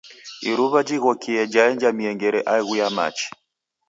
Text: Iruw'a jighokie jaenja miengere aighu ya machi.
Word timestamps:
Iruw'a 0.49 0.79
jighokie 0.87 1.43
jaenja 1.53 1.89
miengere 1.97 2.39
aighu 2.53 2.73
ya 2.79 2.87
machi. 2.95 3.27